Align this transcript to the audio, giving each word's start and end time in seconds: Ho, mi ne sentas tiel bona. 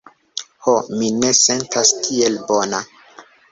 Ho, 0.67 0.73
mi 1.01 1.09
ne 1.19 1.29
sentas 1.41 1.93
tiel 2.09 2.43
bona. 2.51 2.83